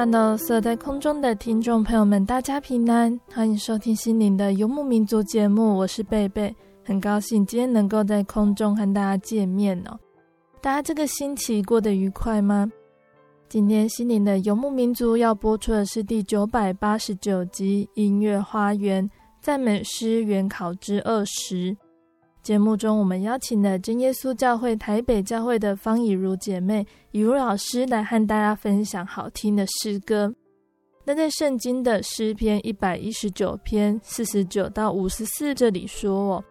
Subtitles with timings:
[0.00, 6.54] Hello，所有在空中的听众朋友们，大家平安，欢迎收听心灵的游牧民族节目，我是贝贝，
[6.84, 9.98] 很高兴今天能够在空中和大家见面哦。
[10.60, 12.70] 大家这个星期过得愉快吗？
[13.48, 19.10] 今天心灵的游牧民族要播出的是第九百八十九集《音乐花园
[19.40, 21.72] 赞美诗原考之二十》。
[22.48, 30.34] 节目中，我们邀请了真耶稣教会台北教会的方以如姐妹、以如老师来和大家分享好听的诗歌。
[31.04, 36.10] 那在圣经的诗篇一百一十九篇四十九到五十四这里说
[36.40, 36.44] ：“哦，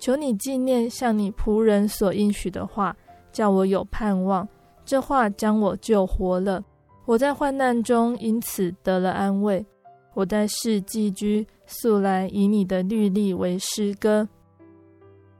[0.00, 2.96] 求你纪念向你仆人所应许的话，
[3.30, 4.48] 叫我有盼望。
[4.84, 6.60] 这话将我救活了。
[7.06, 9.64] 我在患难中因此得了安慰。
[10.14, 14.28] 我在世寄居，素来以你的律例为诗歌。”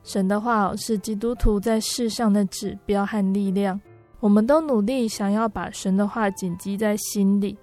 [0.02, 3.80] 神的话是基督徒在世上的指标和力量。
[4.18, 7.56] 我们都努力想要把神的话谨记在心里。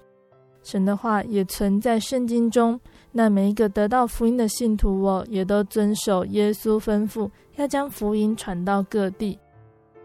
[0.63, 2.79] 神的话也存在圣经中。
[3.11, 9.39] 那每一个得到福音的信徒，我也都遵守耶稣吩咐，要将福音传到各地。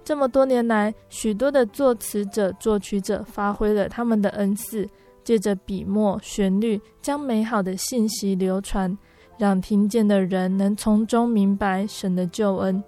[0.04, 4.88] 这么多年来，许多的作词者、作曲者发挥了他们的恩赐，
[5.24, 8.96] 借着笔墨、旋律，将美好的信息流传。
[9.42, 12.80] 让听见的人能从中明白神的救恩。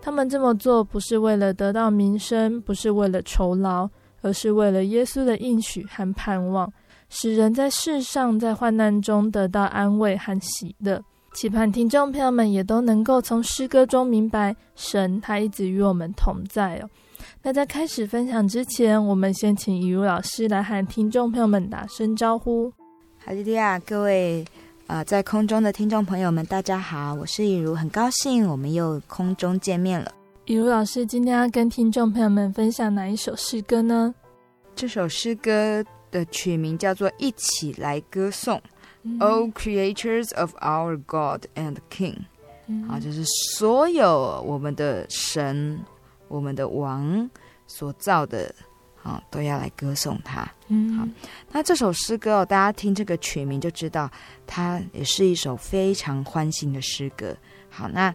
[0.00, 3.86] 他们这么做不是为了得到名声，不是为了酬劳，
[4.22, 6.72] 而是为了耶稣的应许和盼望，
[7.10, 10.98] 使人在世上在患难中得到安慰和喜乐。
[11.34, 16.88] 期盼听众朋友们也都能够从诗歌中明白神，他一直与我们同在哦。
[17.42, 22.72] 那在开始分享之前，我们先请以如老师来和听众朋友们打声招呼。
[23.18, 24.42] 哈利路亚，各位。
[24.86, 30.12] 啊、呃，在空中的听众朋友们，大家好，我是以如，很高兴我们又空中见面了。
[30.44, 34.14] 以如老师今天要跟听众朋友们分享哪一首诗歌呢？
[34.76, 38.60] 这首诗歌的曲名叫做《一起来歌颂》
[39.20, 42.18] ，All creatures of our God and King，
[42.66, 43.24] 嗯、啊，就是
[43.56, 45.80] 所有我们的神、
[46.28, 47.30] 我们的王
[47.66, 48.54] 所造的。
[49.04, 50.50] 啊，都要来歌颂他。
[50.66, 51.06] 嗯，好，
[51.52, 54.10] 那这首诗歌哦，大家听这个曲名就知道，
[54.46, 57.36] 它也是一首非常欢欣的诗歌。
[57.70, 58.06] 好，那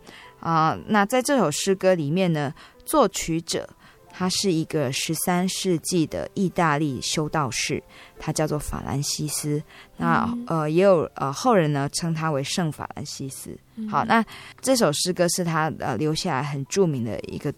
[0.42, 3.70] 啊、呃，那在这首诗歌里面呢，作曲者。
[4.20, 7.82] 他是一个十三世纪的意大利修道士，
[8.20, 9.64] 他叫做法兰西斯。
[9.96, 13.58] 那呃，也有呃后人呢称他为圣法兰西斯。
[13.90, 14.22] 好，那
[14.60, 17.54] 这首诗歌是他呃留下来很著名的一个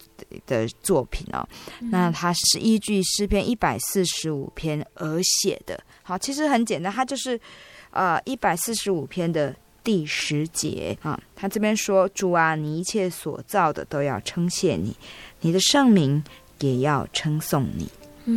[0.46, 1.44] 的作品哦。
[1.80, 5.84] 那他是依据诗篇一百四十五篇而写的。
[6.04, 7.42] 好，其实很简单，他就是
[7.90, 11.20] 呃一百四十五篇的第十节啊。
[11.36, 14.96] 他这边说：“主啊，你一切所造的都要称谢你，
[15.40, 16.24] 你的圣名。”
[16.62, 17.90] 也要称颂你。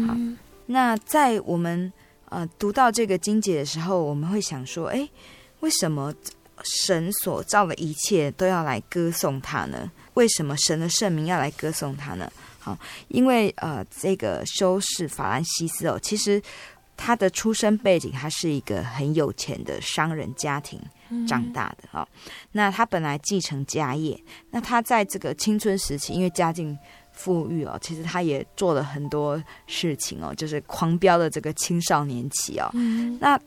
[0.06, 0.16] 好，
[0.66, 1.92] 那在我们
[2.30, 5.08] 呃读到这个经节的时候，我们会想说：哎，
[5.60, 6.12] 为什么
[6.62, 9.90] 神所造的一切都要来歌颂他呢？
[10.14, 12.30] 为什么神的圣名要来歌颂他呢？
[12.58, 12.78] 好，
[13.08, 16.40] 因为呃，这个修士法兰西斯哦，其实
[16.96, 20.80] 他的出生背景，他是一个很有钱的商人家庭
[21.28, 22.08] 长大的哈、哦。
[22.52, 24.18] 那他本来继承家业，
[24.50, 26.78] 那他在这个青春时期，因为家境
[27.14, 32.68] 富裕哦，其实他也做了很多事情哦，就是狂飙的这个青少年期哦。
[33.18, 33.40] 那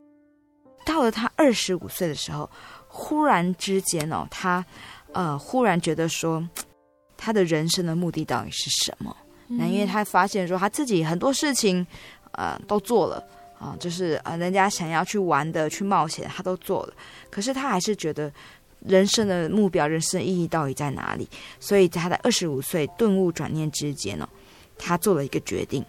[0.86, 2.50] 到了他二十五岁的时候，
[2.88, 4.66] 忽然之间哦，他
[5.12, 6.44] 呃忽然觉得说，
[7.16, 9.16] 他的人生的目的到底是什么？
[9.48, 11.86] 那因为他发现说他自己很多事情
[12.32, 13.24] 呃都做了。
[13.60, 16.94] 啊，就是呃，人家想要去玩的、去冒险，他都做了。
[17.32, 18.32] 可是他还是觉得
[18.80, 21.28] 人生的目标、人生的意义到底在哪里？
[21.60, 24.28] 所以在他的二十五岁顿悟转念之间呢，
[24.78, 25.84] 他做了一个决定，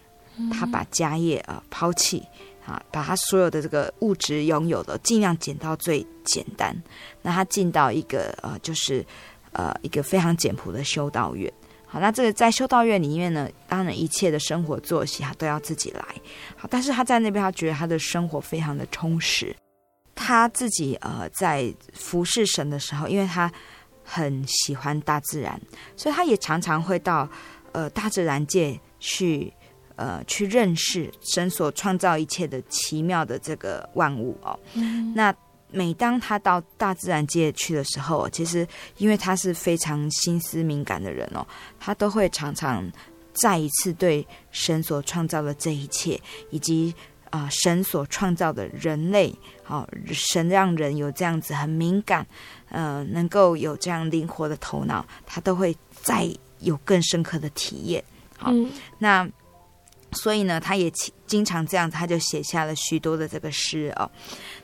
[0.52, 2.22] 他把家业呃抛弃
[2.66, 6.74] 啊，把他所有的这个物质拥有的尽量减到最简单。
[7.22, 9.04] 那他进到一个呃，就是
[9.52, 11.52] 呃一个非常简朴的修道院。
[11.86, 16.04] 好，那这个在修道院里面呢，当然一切的生活作息他都要自己来。
[16.56, 19.56] 好，但是他在那边，他觉得他的生活非常的充实。
[20.18, 23.50] 他自己呃在服侍神的时候，因为他
[24.04, 25.60] 很喜欢大自然，
[25.96, 27.28] 所以他也常常会到
[27.72, 29.52] 呃大自然界去
[29.96, 34.58] 呃去认识神所创造一切的奇妙的这个万物哦。
[34.74, 35.34] 嗯、那。
[35.70, 38.66] 每当他到大自然界去的时候，其实
[38.96, 41.46] 因为他是非常心思敏感的人哦，
[41.78, 42.90] 他都会常常
[43.34, 46.18] 再一次对神所创造的这一切，
[46.48, 46.94] 以及
[47.30, 52.26] 啊、呃、神所创造的人类，好、哦、神让人有这样子很敏感，
[52.70, 56.28] 呃，能够有这样灵活的头脑，他都会再
[56.60, 58.02] 有更深刻的体验。
[58.36, 59.28] 好，嗯、那
[60.12, 60.90] 所以呢，他也
[61.26, 64.10] 经常这样，他就写下了许多的这个诗哦。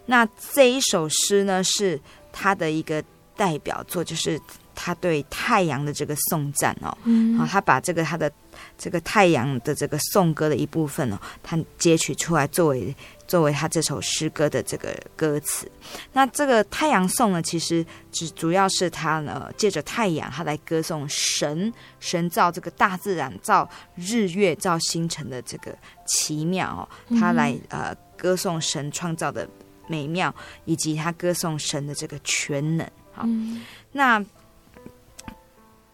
[0.07, 2.01] 那这一首诗呢，是
[2.33, 3.03] 他的一个
[3.37, 4.41] 代表作，就是
[4.75, 6.97] 他对太阳的这个颂赞哦。
[7.05, 8.31] 嗯，好，他把这个他的
[8.77, 12.95] 这个太阳的这个颂歌的一部分哦，他截取出来作为
[13.27, 15.71] 作为他这首诗歌的这个歌词。
[16.13, 25.77] 那这个太阳颂呢，其实只主要是他呢借着太阳，他来歌颂神，神造这个大自然，造日月，造星辰的这个
[26.07, 26.83] 奇妙哦，
[27.19, 29.49] 他来呃歌颂神创造的。
[29.87, 30.35] 美妙，
[30.65, 32.91] 以及他歌颂神的这个全能。
[33.13, 33.63] 好，嗯、
[33.93, 34.19] 那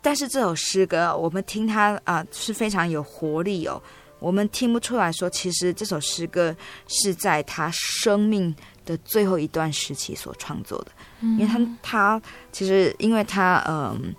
[0.03, 3.81] 但是这首诗歌，我们听它啊、呃、是非常有活力哦。
[4.19, 6.55] 我们听不出来说，其实这首诗歌
[6.89, 8.55] 是在他生命
[8.85, 10.93] 的最后一段时期所创作的。
[11.21, 14.15] 嗯、因为他他其实因为他嗯、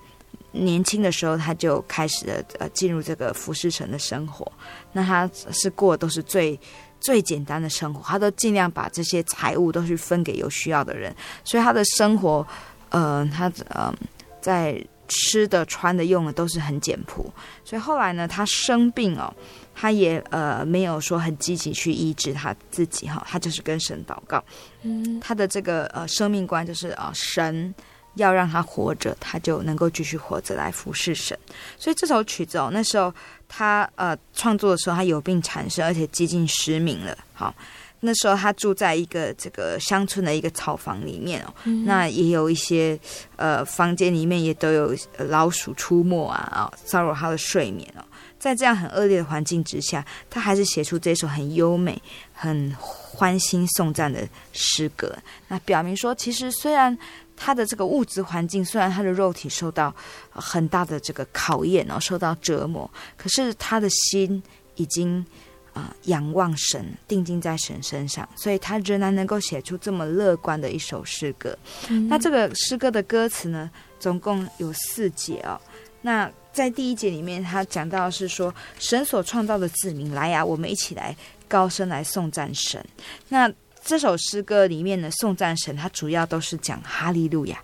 [0.53, 4.51] 呃、年轻的时候他就开始了呃进入这个服侍神的生活，
[4.91, 6.59] 那他是过的都是最。
[7.03, 11.11] 最简单的生活，他都尽量把这些财物都去分给有需要的人，
[11.43, 12.45] 所以他的生活，
[12.89, 13.91] 呃，他呃，
[14.39, 14.79] 在
[15.11, 17.31] 吃的、穿的、用的都是很简朴。
[17.63, 19.31] 所以后来呢，他生病哦，
[19.75, 24.43] 他也呃没有说很积极去医治他自己哈，他就是跟神祷告。
[24.83, 27.75] 嗯，他的这个呃生命观就是啊、呃，神
[28.15, 31.37] 要让他活着，他就能够继续活着来服侍神。
[31.77, 33.13] 所以这首曲子哦，那时候。
[33.53, 37.17] 他呃创作的时候，他有病缠身，而且几近失明了。
[37.33, 37.53] 好，
[38.01, 42.99] 那时候他住在一个这个乡村的一个草房里面哦，嗯、那也有一些
[43.37, 48.03] 呃房间里面也都有老鼠出没啊啊，骚扰他的睡眠哦。
[48.37, 52.01] 在这样很恶劣的环境之下，他还是写出这首很优美、
[52.33, 55.15] 很欢欣颂赞的诗歌。
[55.47, 56.97] 那表明说，其实虽然。
[57.43, 59.91] 他的这个物质环境，虽然他的肉体受到
[60.29, 64.43] 很大的这个考验哦，受到折磨，可是他的心
[64.75, 65.25] 已经
[65.73, 71.57] 啊、呃、仰望神，定睛在神身上，所以他仍然能够写出这么乐观的一首诗歌。
[71.89, 75.59] 嗯、那这个诗歌的歌词呢，总共有四节哦。
[76.01, 81.15] 那在第一节里面，他讲到是说，神所创造的子民来呀、啊，我们一起来
[81.47, 82.83] 高声来颂赞神。
[83.29, 83.51] 那
[83.83, 87.57] 这首诗歌里面呢颂赞神，它主要都是讲哈利路亚。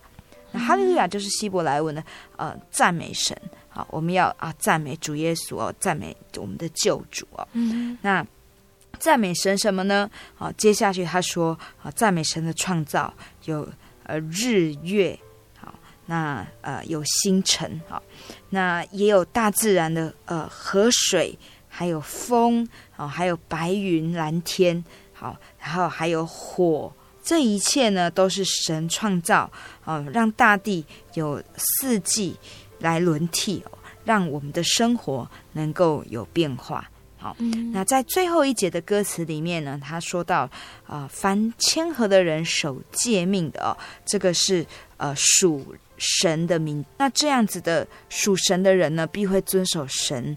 [0.52, 2.02] 那哈利路亚就是希伯来文的
[2.36, 3.36] 呃赞美神。
[3.78, 7.46] 好，我们要啊赞美主耶稣哦，赞美我们的救主哦。
[7.52, 8.26] 嗯，那
[8.98, 10.10] 赞美神什么呢？
[10.34, 13.68] 好，接下去他说啊，赞美神的创造有
[14.02, 15.16] 呃日月，
[15.56, 15.72] 好，
[16.06, 18.02] 那呃有星辰，好，
[18.50, 24.84] 那也有大自然的呃河水，还有风，哦，还有白云蓝天。
[25.12, 26.92] 好，然后还有火，
[27.22, 29.48] 这一切呢都是神创造，
[29.84, 32.36] 啊，让大地有四季
[32.78, 36.88] 来轮替哦，让我们的生活能够有变化。
[37.20, 40.42] 好，嗯、那在最后一节的歌词里面呢，他说到，
[40.86, 44.64] 啊、呃，凡谦和的人守诫命的哦，这个是
[44.98, 46.84] 呃属神的名。
[46.96, 50.36] 那这样子的属神的人呢，必会遵守神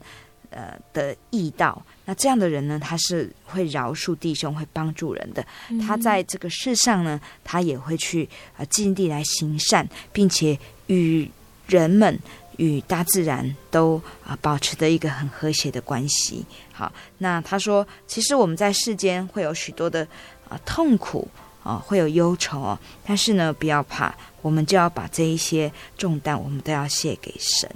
[0.49, 1.79] 呃的义道。
[2.03, 5.45] 那这样的人呢，他是会饶恕弟兄，会帮助人的。
[5.85, 10.57] 他在这个世上呢，他也会去呃尽力来行善，并且
[10.87, 11.29] 与
[11.71, 12.19] 人们。
[12.57, 16.45] 与大自然都啊保持着一个很和谐的关系。
[16.71, 20.07] 好，那他说，其实我们在世间会有许多的
[20.47, 21.27] 啊痛苦
[21.63, 24.13] 啊，会有忧愁哦，但是呢，不要怕，
[24.43, 27.67] 我们就要把这一些重担，我们都要卸给神。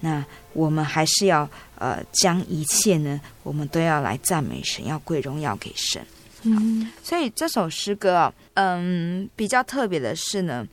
[0.00, 0.22] 那
[0.52, 1.48] 我们还是要
[1.78, 6.04] 呃将一切呢，我们都要来赞美神，要归荣耀给神。
[6.42, 10.66] 嗯，所以这首诗歌啊，嗯，比较特别的是呢。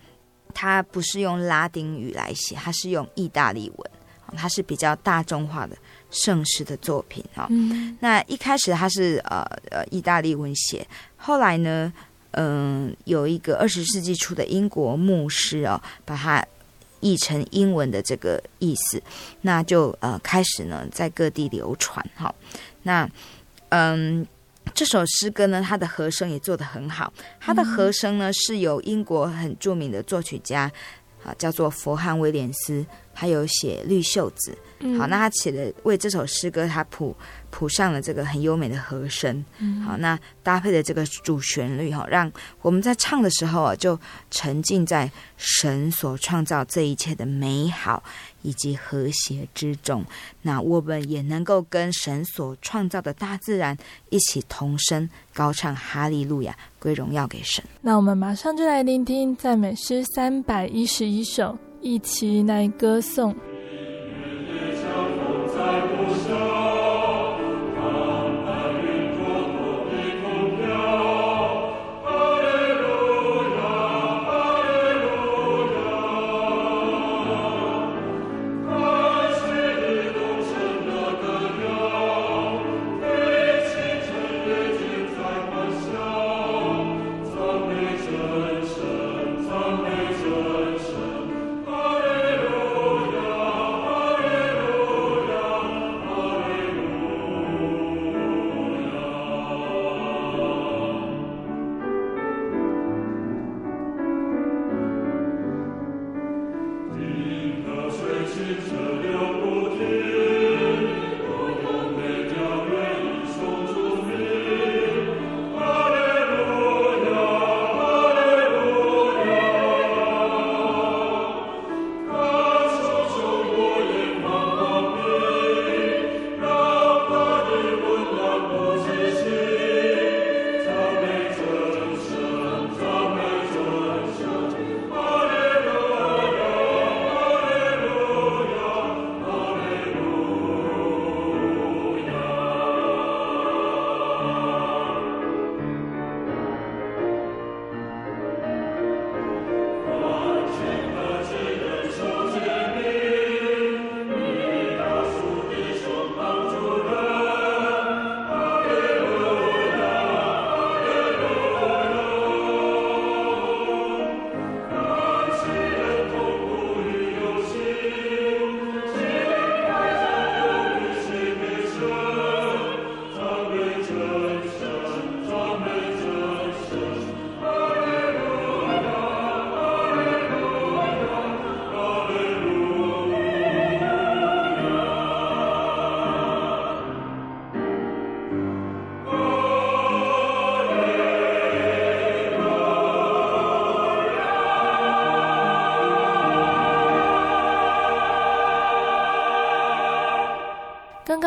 [0.54, 3.92] 它不是用拉丁语来写，它是用意大利文，
[4.36, 5.76] 它是比较大众化的
[6.12, 7.48] 圣诗的作品啊。
[7.50, 11.92] 嗯、那一开始它是呃呃意大利文写，后来呢，
[12.32, 16.46] 嗯、呃，有一个二十世纪初的英国牧师哦，把它
[17.00, 19.02] 译成英文的这个意思，
[19.42, 22.34] 那就呃开始呢在各地流传哈。
[22.84, 23.10] 那
[23.70, 24.26] 嗯。
[24.74, 27.14] 这首诗歌呢，它的和声也做得很好。
[27.40, 30.72] 它的和声呢，是由英国很著名的作曲家
[31.24, 34.58] 啊，叫做佛汉威廉斯，还有写《绿袖子》。
[34.98, 37.16] 好，那他写的为这首诗歌，他谱
[37.54, 39.46] 谱上了这个很优美的和声。
[39.86, 42.30] 好，那搭配的这个主旋律哈，让
[42.64, 43.98] 我们在唱的时候啊，就
[44.32, 48.02] 沉浸在神所创造这一切的美好
[48.42, 50.04] 以及和谐之中。
[50.42, 53.78] 那我们也能够跟神所创造的大自然
[54.10, 57.64] 一起同声高唱哈利路亚，归荣耀给神。
[57.82, 63.36] 那我们马上就来聆听赞美诗三百一十一首，一起来歌颂。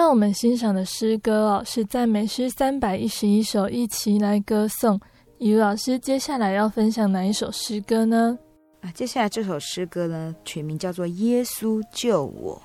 [0.03, 5.00] 我们欣赏的诗歌哦，是赞美诗三百一十一首，一起来歌颂。
[5.38, 8.38] 以如老师接下来要分享哪一首诗歌呢？
[8.83, 12.61] 啊，接下来这首诗歌呢，取名叫做《耶稣救我》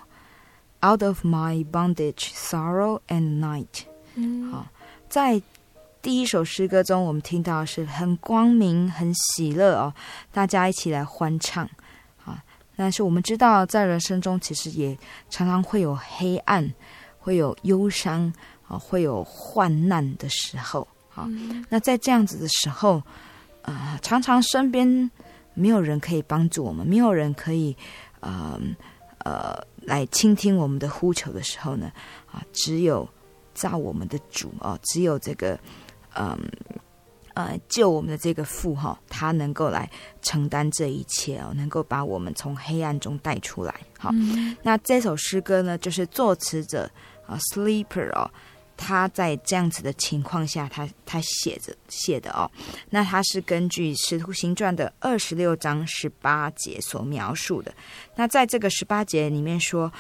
[0.92, 3.84] ，Out of my bondage, sorrow and night。
[4.16, 4.68] 嗯，好，
[5.08, 5.42] 在
[6.02, 9.94] 第一首诗歌中，我们听到是很光明、很喜乐哦，
[10.34, 11.70] 大家一起来欢唱
[12.26, 12.44] 啊。
[12.76, 14.98] 但是我们知道，在人生中其实也
[15.30, 16.70] 常常会有黑暗。
[17.22, 18.34] 会有忧伤
[18.68, 21.26] 啊，会有患难的时候啊。
[21.28, 22.96] 嗯、那在这样子的时候，
[23.62, 25.10] 啊、呃，常常身边
[25.54, 27.78] 没有人可以帮助我们，没有人可以，
[28.22, 28.60] 呃
[29.20, 31.92] 呃，来倾听我们的呼求的时候呢，
[32.32, 33.08] 啊，只有
[33.54, 35.60] 造我们的主啊，只有这个，
[36.16, 36.36] 嗯
[37.36, 39.88] 呃，呃，救我们的这个父哈，他能够来
[40.24, 43.76] 承担这一切哦，能够把我们从黑暗中带出来。
[44.00, 46.90] 好，嗯、那这首诗歌呢，就是作词者。
[47.26, 48.30] 啊，sleeper 哦，
[48.76, 52.50] 他在这样子的情况下，他他写着写的哦，
[52.90, 57.74] 那他是根据《使徒行传》的二十六章十八节所描述的。
[58.16, 59.92] 那在这个十八节里面说。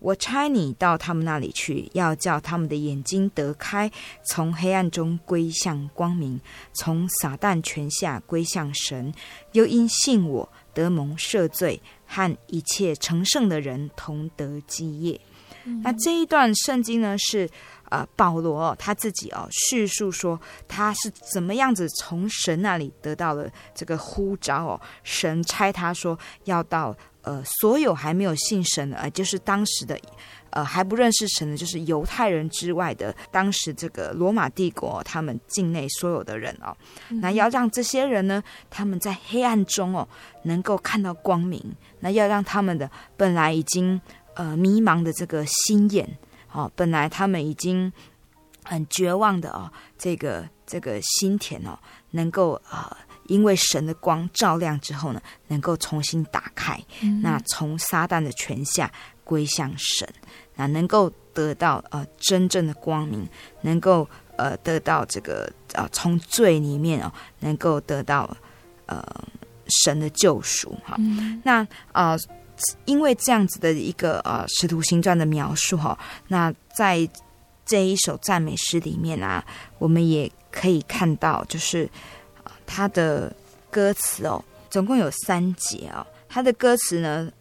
[0.00, 3.90] 我差你到他们那里去，要叫他们的眼睛得开，
[4.24, 6.40] 从黑暗中归向光明，
[6.72, 9.12] 从撒旦权下归向神。
[9.50, 15.20] 又因信我得蒙赦罪，和一切成圣的人同得基业。
[15.64, 17.48] 嗯、那这一段圣经呢，是
[17.90, 26.96] 呃保罗他自己哦叙述说他是怎么样子从神那里得到了这个呼召哦，神差他说要到。
[27.22, 29.98] 呃，所有还没有信神的，呃，就是当时的，
[30.48, 36.74] 呃，还不认识神的，就是犹太人之外的，当时这个罗马帝国他们境内所有的人哦，
[37.10, 40.08] 嗯、那要让这些人呢，他们在黑暗中哦，
[40.44, 41.62] 能够看到光明，
[42.00, 44.00] 那要让他们的本来已经
[44.38, 46.08] 呃迷茫的这个心眼，
[46.50, 47.92] 哦，本来他们已经
[48.64, 51.78] 很绝望的哦，这个这个心田哦，
[52.12, 52.88] 能够啊。
[52.90, 52.96] 呃
[53.28, 58.90] 因为神的光照亮之后呢，能够重新打开，嗯、那从撒旦的权下
[59.22, 60.08] 归向神，
[60.54, 63.28] 那能够得到呃真正的光明，
[63.60, 68.34] 能够呃得到这个呃从罪里面哦，能够得到
[68.86, 69.04] 呃
[69.84, 70.96] 神的救赎哈。
[70.98, 71.60] 嗯、那
[71.92, 72.18] 啊、呃，
[72.84, 75.98] 因为这样子的一个呃使徒行传的描述哈，
[76.28, 77.08] 那在
[77.64, 79.44] 这一首赞美诗里面啊，
[79.78, 81.88] 我们也可以看到就是。
[82.70, 83.34] 他的
[83.70, 86.06] 歌词哦，总共有三节哦。
[86.28, 87.32] 他的歌词呢，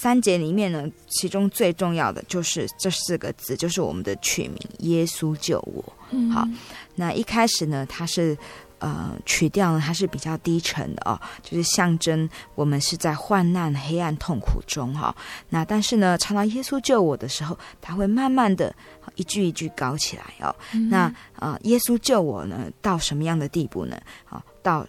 [0.00, 5.84] 三节里面呢，其中最重要的就是这四个字，就是我们的取名“耶稣救我”。
[6.10, 6.46] 嗯、好，
[6.94, 8.38] 那一开始呢，它是
[8.80, 15.14] 呃曲调呢，它是比较低沉的哦，就是象征我们是在患难、黑暗、痛苦中哈、哦。
[15.48, 18.74] 那但是呢，唱到“耶稣救我”的时候，它会慢慢的
[19.14, 20.54] 一句一句高起来哦。
[20.74, 21.02] 嗯、那
[21.36, 23.96] 啊、呃，耶稣救我呢，到什么样的地步呢？
[24.24, 24.42] 好。
[24.62, 24.86] 到，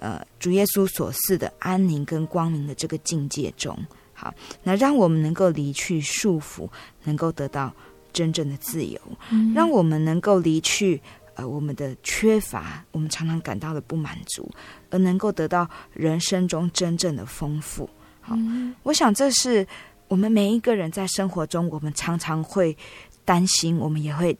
[0.00, 3.78] 呃，主耶稣所赐的安宁跟光明的这个境界中，
[4.12, 4.34] 好，
[4.64, 6.68] 那让我们能够离去束缚，
[7.04, 7.72] 能够得到
[8.12, 11.00] 真正的自由，嗯、让我们能够离去
[11.34, 14.50] 呃我们的缺乏，我们常常感到的不满足，
[14.90, 17.88] 而能够得到人生中真正的丰富。
[18.20, 19.66] 好，嗯、我想这是
[20.08, 22.76] 我们每一个人在生活中，我们常常会
[23.24, 24.36] 担心，我们也会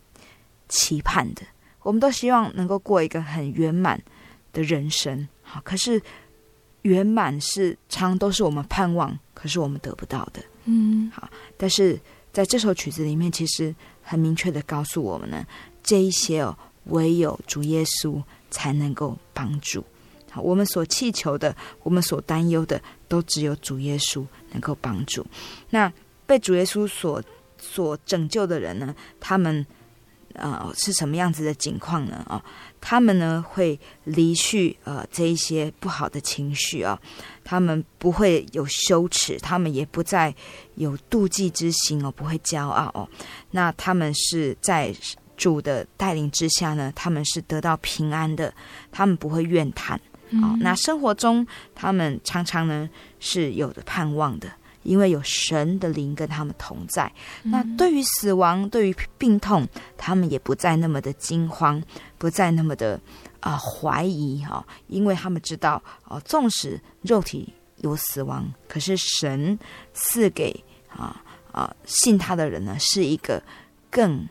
[0.68, 1.42] 期盼的，
[1.82, 4.00] 我们都希望能够过一个很圆满
[4.52, 6.00] 的人生，好，可是
[6.82, 11.98] 圆满是常都是我们盼望，可是我们得不到的，嗯，好，但是
[12.32, 15.44] 在这首曲子里面，其实很明确的告诉我们呢，
[15.82, 19.84] 这一些哦，唯有主耶稣才能够帮助。
[20.30, 25.26] 好，我们所祈求的，我们所担忧的，都只有主耶稣能够帮助。
[25.70, 25.92] 那
[26.26, 27.22] 被主耶稣所
[27.58, 29.66] 所拯救的人呢，他们。
[30.34, 32.24] 呃，是什么样子的境况呢？
[32.26, 32.42] 啊、哦，
[32.80, 36.98] 他们呢会离去呃这一些不好的情绪啊、
[37.44, 40.34] 他们不会有羞耻，他们也不再
[40.76, 43.06] 有妒忌之心哦，不会骄傲哦。
[43.50, 44.90] 那他们是在
[45.42, 48.52] 主的带领之下呢，他们是得到平安的，
[48.90, 50.00] 他们不会怨叹啊、
[50.30, 50.56] 嗯哦。
[50.60, 54.48] 那生活中他们常常呢是有的盼望的。
[54.84, 57.08] 因为有神的灵跟他们同在，
[57.44, 59.64] 那对于死亡、对于病痛，
[59.96, 61.80] 他们也不再那么的惊慌，
[62.18, 63.00] 不再那么的
[63.38, 69.56] 啊、呃、怀疑哈、哦，因为他们知道哦，纵使肉体有死亡，可是神
[69.94, 70.52] 赐给
[70.88, 73.40] 啊啊、呃、信他的人呢，是一个
[73.88, 74.28] 更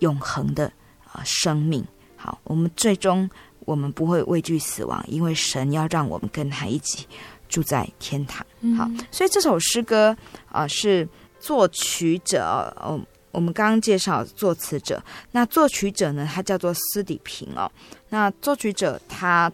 [0.00, 0.66] 永恒的
[1.04, 1.82] 啊、呃、生命。
[2.16, 7.06] 好，我们最终我们不会畏惧死亡，因为神要让我们跟他一起。
[7.50, 8.46] 住在天堂，
[8.78, 11.08] 好，所以这首诗歌啊、呃、是
[11.40, 12.44] 作曲者，
[12.76, 12.96] 哦，
[13.32, 17.68] 我们刚刚介绍作词者，那作曲者呢，他叫做斯底平哦。
[18.10, 19.52] 那作曲者他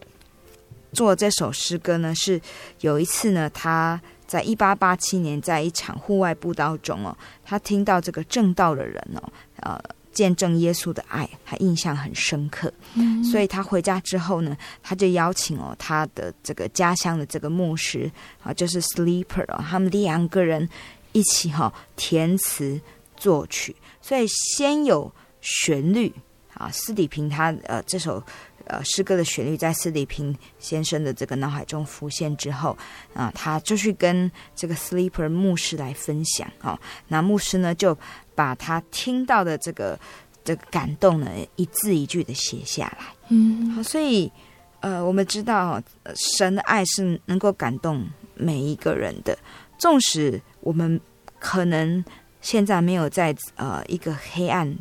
[0.93, 2.39] 做这首诗歌呢，是
[2.83, 9.81] 有一次呢，他在一八八七年在一场户外布道中哦，他听到这个正道的人哦，呃。
[10.16, 18.11] 见证耶稣的爱，他印象很深刻，嗯、所以他回家之后呢，他就邀请哦他的这个家乡的这个牧师
[18.42, 20.66] 啊，就是 Sleeper 哦，他们两个人
[21.12, 22.81] 一起哈、哦、填词
[23.14, 26.11] 作曲，所以先有旋律
[26.55, 28.22] 啊，斯底平他呃这首
[28.64, 32.74] 呃诗歌的旋律在斯底平先生的这个脑海中浮现之后
[33.12, 37.94] 啊，他就去跟这个 Sleeper 牧师来分享啊，那牧师呢就。
[38.37, 39.99] 把他听到的这个
[40.44, 43.07] 这个感动呢，一字一句的写下来。
[43.31, 44.31] 嗯，好，所以
[44.79, 45.83] 呃，我们知道
[46.14, 49.37] 神的爱是能够感动每一个人的，
[49.79, 51.01] 纵使我们
[51.40, 52.05] 可能
[52.40, 54.72] 现在没有在呃一个黑暗、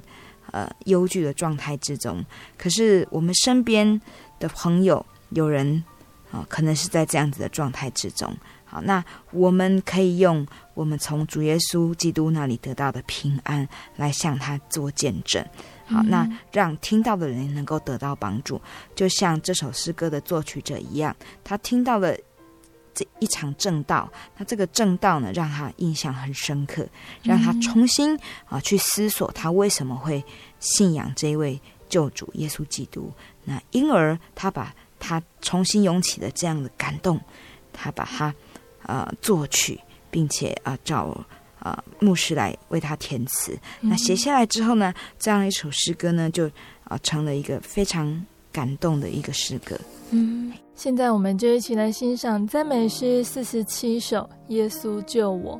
[0.51, 2.23] 呃忧惧的状态之中，
[2.57, 3.99] 可是我们身边
[4.37, 5.83] 的朋友有人
[6.29, 8.31] 啊、呃，可能是在这样子的状态之中。
[8.75, 15.41] 好，那我们可以用我们从主耶稣基督那里得到的平安来向他做见证。
[15.85, 18.61] 好，那让听到的人能够得到帮助，
[18.93, 22.13] 就像这首诗歌的作曲者一样，他听到了
[22.93, 26.85] 这一场正道，那这个正道呢，让他印象很深刻，
[27.23, 30.21] 让他重新啊去思索他为什么会
[30.59, 33.09] 信仰这一位救主耶稣基督。
[33.45, 37.21] 那因而他把他重新涌起的这样的感动，
[37.71, 38.03] 他把
[38.85, 39.79] 他呃作曲，
[40.11, 41.25] 并且啊找。
[41.59, 43.57] 呃，牧师来为他填词。
[43.81, 46.45] 嗯、那写下来之后呢，这样一首诗歌呢，就
[46.83, 49.75] 啊、呃、成了一个非常感动的一个诗歌。
[50.11, 54.17] 嗯，现在我们就一起来欣赏赞美诗四十七首
[54.49, 55.59] 《耶稣救我》。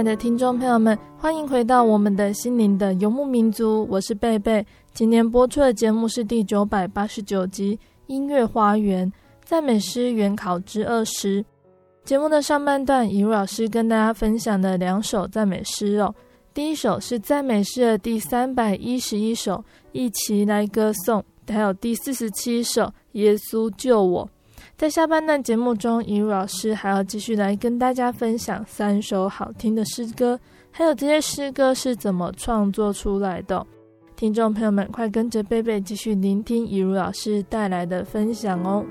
[0.00, 4.66] 亲爱的听众朋友们，欢迎回到我们的心灵的游牧民族，我是贝贝。
[4.94, 9.12] 今天播出的节目是第九百八十九集《音乐花园
[9.44, 11.42] 赞美诗原考之二十》。
[12.02, 16.14] 节目的上半段，以如老师跟大家分享的两首赞美诗哦。
[16.54, 19.56] 第一首是赞美诗的第三百一十一首
[19.92, 24.24] 《一起来歌颂》，还有第四十七首《耶稣救我》。
[24.80, 30.40] 在下半段节目中，怡如老师还要继续来跟大家分享三首好听的诗歌，
[30.70, 33.66] 还有这些诗歌是怎么创作出来的。
[34.16, 38.82] 听众朋友们，快跟着贝贝继续聆听怡如老师带来的分享哦。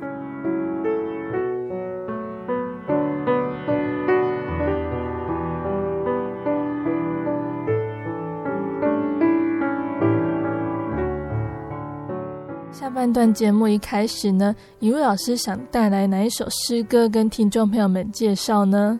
[12.89, 18.99] 半段节目一开始呢，一位老师想带来哪一首诗歌跟听众朋友们介绍呢？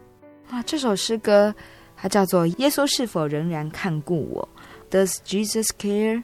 [0.49, 1.53] 啊，这首诗歌
[1.97, 4.47] 它叫做《耶稣是否仍然看顾我》
[4.95, 6.21] ？Does Jesus care？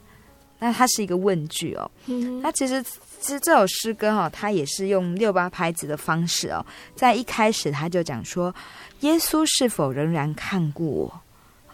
[0.60, 1.90] 那它是一个问句哦。
[2.06, 2.84] 嗯，那其实
[3.20, 6.64] 其实这首诗歌哈、哦，它也是用六八拍子的方式哦，
[6.96, 8.54] 在一开始他就讲说
[9.02, 11.22] ：“耶稣是否仍然看顾我？”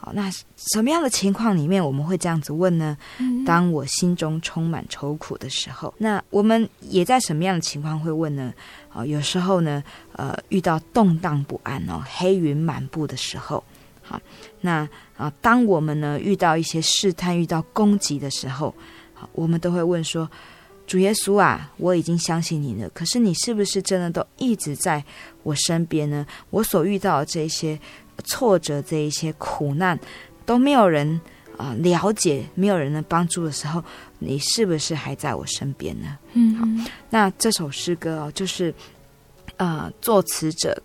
[0.03, 2.97] 好，那什么样的情况里面我们会这样子问呢？
[3.45, 8.51] 当我心中充满愁苦的时候，那我们也在什么样的情况会问呢？
[8.91, 9.83] 啊，有时候呢，
[10.13, 13.63] 呃，遇到动荡不安哦，黑云满布的时候，
[14.01, 14.19] 好，
[14.61, 18.73] 那啊，当我们呢遇到一些试探、遇到攻击的时候，
[19.13, 20.27] 好，我们都会问说：
[20.87, 25.03] 主耶稣啊，我已经相信你了，可是你是不是真的都一直在
[25.43, 26.25] 我身边呢？
[26.49, 27.79] 我所遇到的这些。
[28.21, 29.99] 挫折这一些苦难
[30.45, 31.19] 都没有人
[31.57, 33.83] 啊、呃、了解，没有人能帮助的时候，
[34.19, 36.17] 你是不是还在我身边呢？
[36.33, 38.73] 嗯，好，那这首诗歌哦，就是
[39.57, 40.75] 呃，作词者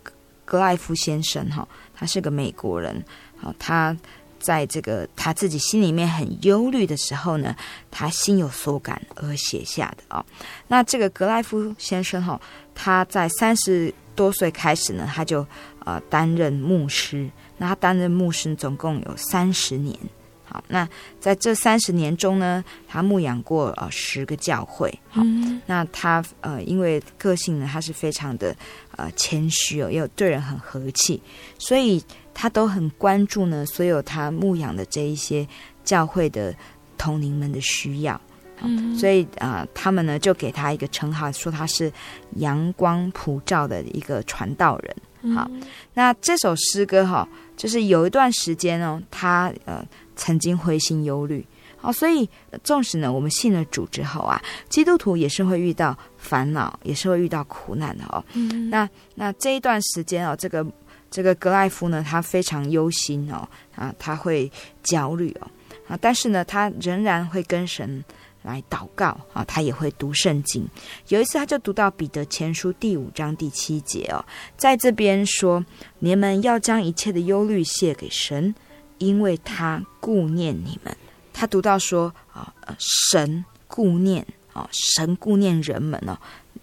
[0.44, 3.02] 格莱夫先生哈、哦，他是个美国人，
[3.36, 3.96] 好、哦，他
[4.38, 7.56] 在这个他自己心里面很忧虑的时候呢，
[7.90, 10.24] 他心有所感而写下的啊、哦。
[10.68, 12.40] 那这个格莱夫先生哈、哦，
[12.74, 15.44] 他在三十多岁开始呢，他就。
[15.86, 19.96] 呃，担任牧师，那他担任牧师总共有三十年。
[20.44, 20.88] 好，那
[21.20, 24.92] 在这三十年中呢，他牧养过呃十个教会。
[25.08, 28.54] 好，嗯、那他呃因为个性呢，他是非常的
[28.96, 31.22] 呃谦虚哦，也有对人很和气，
[31.58, 32.02] 所以
[32.34, 35.46] 他都很关注呢所有他牧养的这一些
[35.84, 36.54] 教会的
[36.98, 38.20] 同龄们的需要。
[38.62, 41.92] 嗯，所以啊、呃，他们呢就给他一个称号，说他是
[42.36, 44.96] 阳光普照的一个传道人。
[45.34, 45.50] 好，
[45.94, 51.44] 那这首诗歌哈，就是有一段时间哦，他呃曾经灰心忧虑，
[51.78, 52.28] 好，所以
[52.62, 58.24] 纵使呢我们信了主之后啊，基督徒也是会遇到烦恼，也是会遇到苦难的哦。
[58.34, 60.64] 嗯，那那这一段时间哦，这个
[61.10, 64.48] 这个格莱夫呢，他非常忧心哦，啊，他会
[64.84, 65.50] 焦虑哦，
[65.88, 68.04] 啊，但是呢，他仍然会跟神。
[68.46, 70.66] 来祷告啊，他也会读圣经。
[71.08, 74.24] 有一次，他就读到彼得前书第五章第七节哦，
[74.56, 75.64] 在这边说
[75.98, 78.54] ：“你们要将一切的忧虑卸给神，
[78.98, 80.96] 因为他顾念你们。”
[81.34, 86.18] 他读到说：“啊，神顾念啊，神顾念人们哦，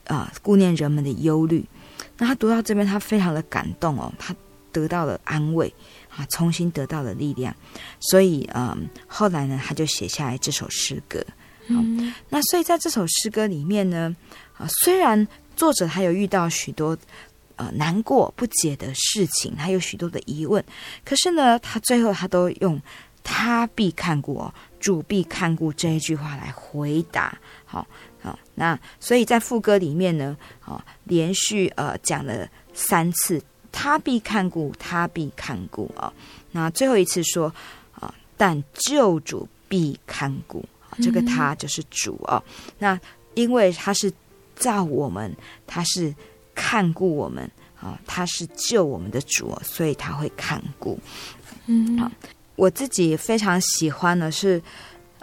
[0.08, 1.64] 啊，顾念人们的忧虑。”
[2.18, 4.36] 那他读到这边，他非常的感动哦，他
[4.72, 5.72] 得到了安慰
[6.16, 7.54] 啊，重新得到了力量。
[8.00, 11.24] 所以，嗯，后来呢，他就写下来这首诗歌。
[11.68, 14.14] 嗯，那所以在这首诗歌里面呢，
[14.58, 16.98] 啊，虽然作者他有遇到许多
[17.56, 20.64] 呃难过不解的事情，还有许多的疑问，
[21.06, 22.82] 可是呢，他最后他都用
[23.24, 24.44] “他必看顾，
[24.80, 27.38] 主必看顾”这一句话来回答。
[27.66, 27.88] 好，
[28.22, 36.12] 好，那所以在副歌里面呢，啊，连续呃讲了三次“他必看顾，他必看顾”啊，
[36.52, 37.54] 那最后一次说
[37.94, 39.48] 啊，但救主。
[39.70, 40.64] 必看顾。
[41.02, 42.42] 这个他就是主哦。
[42.80, 43.00] 那
[43.36, 44.12] 因为他是
[44.56, 46.14] 造我们，他是
[46.54, 51.00] 看顾我们啊，他是救我们的主，所以他会看顾。
[51.66, 52.12] 嗯，好，
[52.56, 54.62] 我自己非常喜欢的是，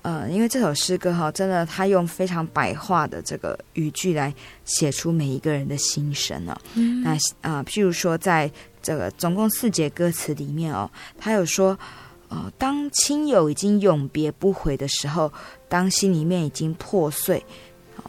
[0.03, 6.61] 呃，因为这首诗歌哈，真的他用非常白话的这个语句来写出每一个人的心声哦。
[6.75, 7.19] 嗯，那啊，
[7.59, 8.51] 呃，譬如说在
[8.83, 11.79] 这个总共四节歌词里面哦，他有说。
[12.33, 15.33] 哦，当亲友已经永别不回的时候，
[15.71, 17.43] 当心里面已经破碎，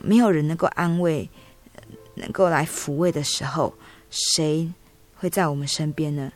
[0.02, 1.30] 没有人能够安慰，
[2.16, 3.74] 能够来抚慰的时候，
[4.10, 4.70] 谁
[5.16, 6.30] 会在我们身边呢？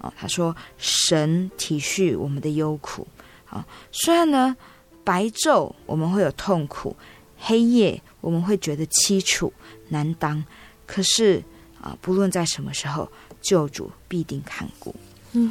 [0.00, 3.06] 哦，他说：“神体恤我们的忧苦。”
[3.48, 4.56] 啊，虽然呢，
[5.04, 6.94] 白昼我们会有痛苦，
[7.38, 9.52] 黑夜我们会觉得凄楚
[9.88, 10.44] 难当，
[10.86, 11.40] 可是
[11.80, 13.08] 啊，不论在什么时候，
[13.40, 14.94] 救主必定看顾。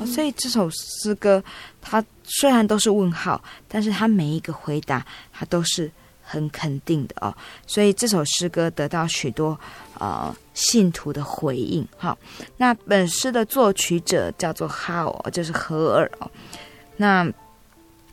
[0.06, 1.44] 所以这首诗歌，
[1.82, 5.92] 它虽然都是问号，但是它每一个回答，它都是
[6.24, 7.36] 很肯定的哦。
[7.68, 9.60] 所以这首诗歌得到许多
[10.00, 11.86] 呃信徒的回应。
[11.98, 12.18] 哈，
[12.56, 16.32] 那本诗的作曲者叫做哈尔就是何尔哦。
[16.96, 17.30] 那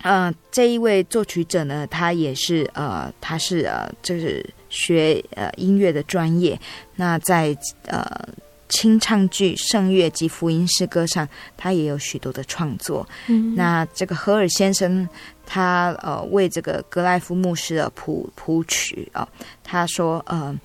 [0.02, 6.60] 呃这一位作曲者呢，他也是呃他是呃就是学呃音乐的专业。
[6.96, 7.56] 那在
[7.86, 8.28] 呃。
[8.70, 13.06] 清唱剧、圣乐及福音诗歌上，他也有许多的创作。
[13.26, 15.06] 嗯，那这个何尔先生，
[15.44, 19.28] 他呃为这个格莱夫牧师的谱谱曲啊、哦，
[19.62, 20.58] 他说呃，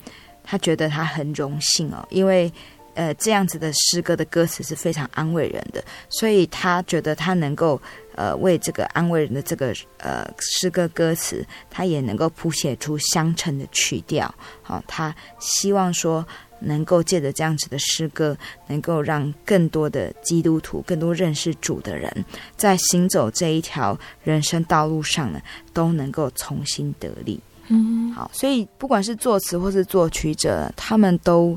[0.44, 2.52] 他觉得他很荣幸哦，因为
[2.94, 7.82] 呃这样子的诗歌的歌词是非常安慰人的，所以他觉得他能够
[8.16, 14.34] 呃为这个安慰人的这个呃诗歌歌词，他也能够谱写出相称的曲调。
[14.62, 16.26] 好、哦，他希望说。
[16.60, 18.36] 能够借着这样子的诗歌，
[18.68, 25.42] 能够让更多的基督徒、更多认识主的人，在行走这一条人生道路上呢，
[25.74, 27.40] 都能够重新得力。
[27.68, 31.54] 嗯，好，所以不管是作词或是作曲者，他们都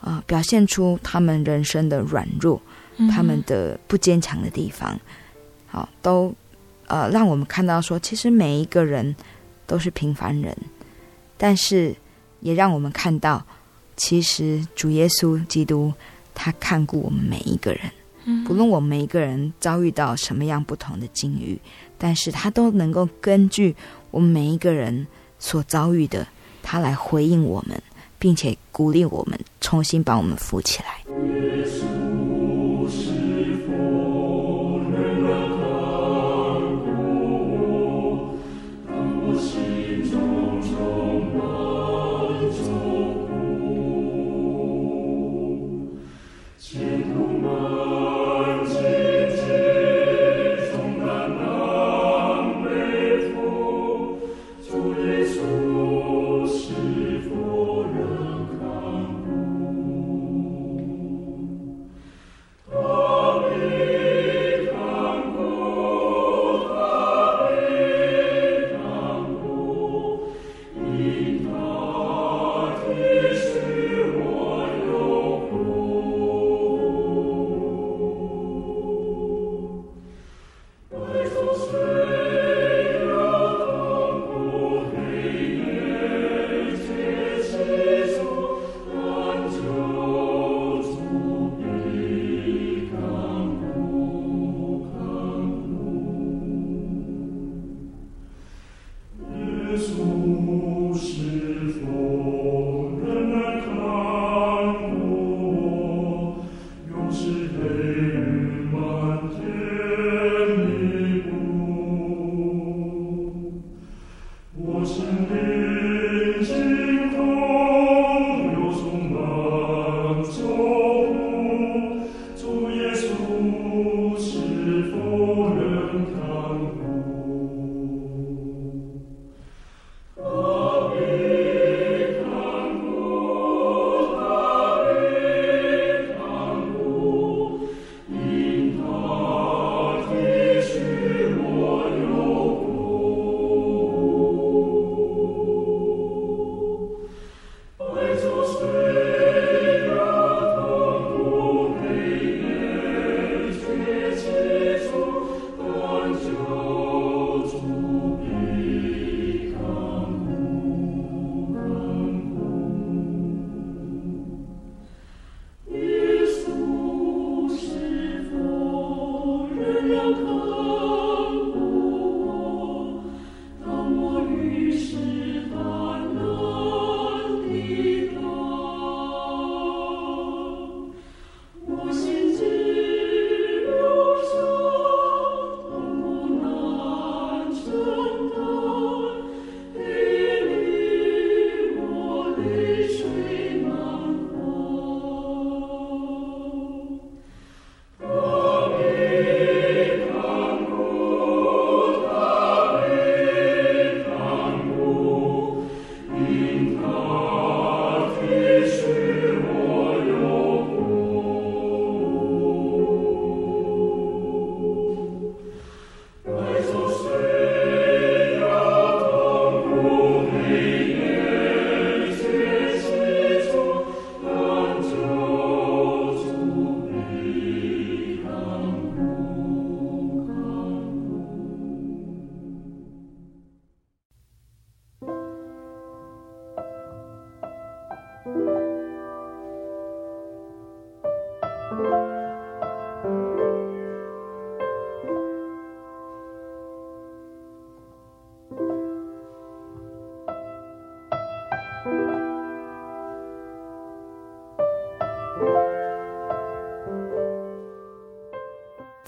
[0.00, 2.60] 啊、呃、表现出他们人生的软弱，
[3.10, 4.98] 他们的不坚强的地方，
[5.66, 6.32] 好，都
[6.86, 9.14] 呃让我们看到说，其实每一个人
[9.66, 10.56] 都是平凡人，
[11.38, 11.94] 但是
[12.40, 13.44] 也让我们看到。
[13.96, 15.92] 其实主耶稣基督，
[16.34, 21.58] 他看顾我们每一个人，不论我们每一个人遭遇到什么样不同的境遇，
[21.96, 23.74] 但是他都能够根据
[24.10, 25.06] 我们每一个人
[25.38, 26.26] 所遭遇的，
[26.62, 27.80] 他来回应我们，
[28.18, 31.04] 并且鼓励我们，重新把我们扶起来。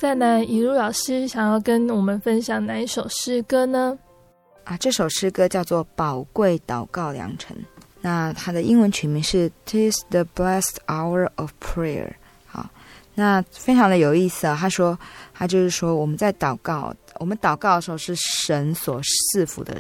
[0.07, 3.99] 再来，以如老师想要跟我们分享哪一首诗歌呢？
[4.63, 7.57] 啊，这首诗歌叫做《宝贵祷告良辰》，
[8.03, 12.07] 那它的英文曲名是《'Tis the Blessed Hour of Prayer》。
[12.47, 12.71] 好，
[13.17, 14.57] 那非常的有意思啊。
[14.57, 14.97] 他说，
[15.35, 19.01] 他就是说，我们在祷告，我们祷告的时候是神所
[19.33, 19.75] 赐福的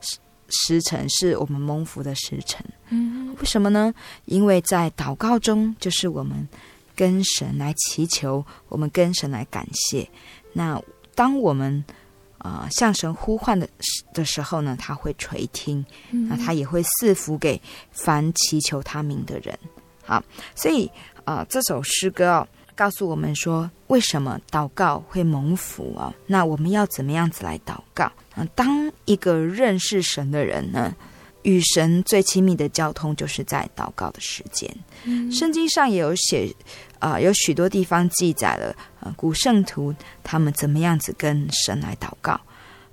[0.00, 0.16] 时
[0.48, 2.64] 时辰，是我们蒙福的时辰。
[2.88, 3.92] 嗯，为什么呢？
[4.24, 6.48] 因为在祷告中，就是我们。
[6.98, 10.10] 跟神来祈求，我们跟神来感谢。
[10.52, 10.82] 那
[11.14, 11.84] 当我们
[12.38, 13.68] 啊、呃、向神呼唤的
[14.12, 17.60] 的时候呢，他会垂听，那他也会赐福给
[17.92, 19.56] 凡祈求他名的人。
[20.04, 20.20] 好，
[20.56, 20.90] 所以
[21.24, 26.14] 啊、呃，这首诗歌哦，告诉我们说，为什么祷告会蒙福啊、哦？
[26.26, 28.10] 那我们要怎么样子来祷告？
[28.56, 30.92] 当一个认识神的人呢，
[31.42, 34.68] 与神最亲密的交通就是在祷告的时间。
[35.04, 36.54] 嗯、圣经上也有写。
[37.00, 42.40] 啊、呃，有许多地方记载了，呃，古圣徒他们怎么样子跟神来祷告，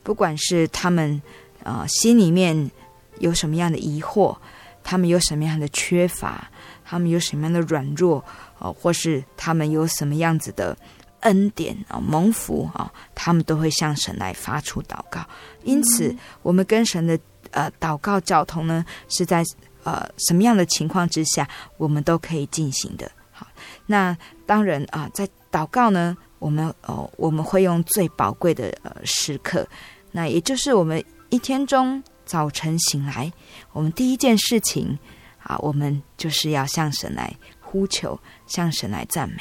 [0.04, 1.20] 不管是他们
[1.64, 2.70] 啊、呃、心里面
[3.18, 4.38] 有什么样的疑惑，
[4.84, 6.48] 他们有什么样的缺乏，
[6.86, 8.18] 他们有什么样的软弱，
[8.60, 10.78] 哦、呃，或是他们有什么样子的
[11.22, 15.26] 恩典啊、呃、蒙福啊、呃，他们都会向神来发出祷告。
[15.64, 17.20] 因此，嗯、我们跟神的
[17.56, 19.44] 呃祷告交通呢，是在
[19.84, 23.10] 呃什么样的情况之下，我们都可以进行的。
[23.32, 23.48] 好
[23.88, 29.68] 那当然啊，在祷告呢，我们哦，我们会用最宝贵的呃时刻，
[30.12, 33.32] 那也就是我们一天中早晨醒来，
[33.74, 34.98] 我们第一件事情
[35.42, 39.38] 啊，我们就是要向神来呼求，向神来赞美。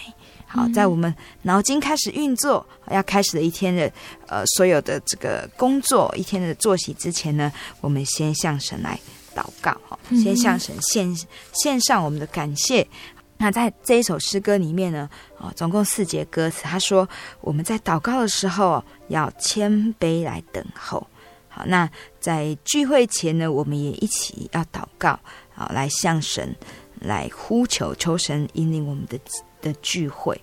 [0.54, 3.92] 好，在我们脑筋开始运作，要开始的一天的
[4.28, 8.96] 呃所有的这个工作，一天的作息之前呢，我们先向神来
[9.34, 11.12] 祷告，哈，先向神献
[11.52, 12.86] 献上我们的感谢。
[13.36, 16.62] 那在这一首诗歌里面呢，啊，总共四节歌词。
[16.62, 17.06] 他说，
[17.40, 21.04] 我们在祷告的时候要谦卑来等候。
[21.48, 21.90] 好，那
[22.20, 25.18] 在聚会前呢，我们也一起要祷告，
[25.52, 26.54] 好，来向神
[27.00, 29.18] 来呼求，求神引领我们的
[29.64, 30.40] 的聚会。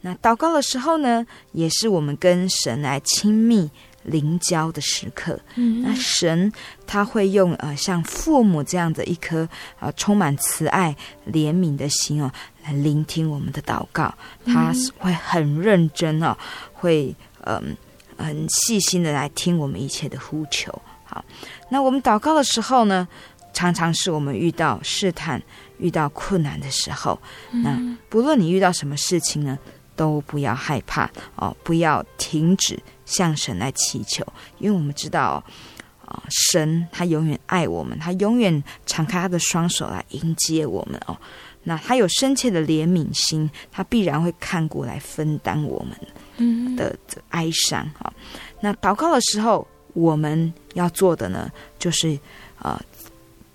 [0.00, 3.68] 那祷告的时候呢，也是我们跟神来亲密。
[4.02, 6.50] 灵交的时刻，嗯，那神
[6.86, 9.46] 他会用呃像父母这样的一颗
[9.78, 10.96] 呃充满慈爱
[11.30, 12.32] 怜悯的心哦，
[12.64, 14.12] 来聆听我们的祷告，
[14.46, 16.34] 他会很认真哦，
[16.72, 17.14] 会
[17.44, 17.76] 嗯、
[18.16, 20.72] 呃、很细心的来听我们一切的呼求。
[21.04, 21.22] 好，
[21.68, 23.06] 那我们祷告的时候呢，
[23.52, 25.40] 常常是我们遇到试探、
[25.80, 27.20] 遇到困难的时候，
[27.50, 27.78] 那
[28.08, 29.58] 不论你遇到什么事情呢，
[29.96, 32.78] 都不要害怕哦，不要停止。
[33.06, 34.24] 向神来祈求，
[34.60, 35.42] 因为我们知道，
[36.06, 41.18] 啊，神他永远爱我们，他永远敞开他的双手来迎接我们哦。
[41.64, 48.12] 那他有深切的怜悯心，他必然会看过来分担我们的的哀伤啊。
[48.60, 51.50] 那祷告的时候，我们要做的呢，
[51.80, 52.16] 就是
[52.60, 52.80] 啊，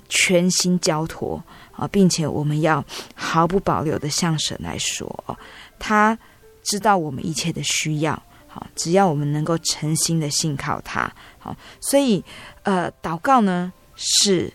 [0.09, 1.41] 全心交托
[1.75, 5.37] 啊，并且我们要毫不保留的向神来说哦，
[5.77, 6.17] 他
[6.63, 8.21] 知道我们一切的需要。
[8.47, 12.23] 好，只要我们能够诚心的信靠他，好，所以
[12.63, 14.49] 呃，祷告呢是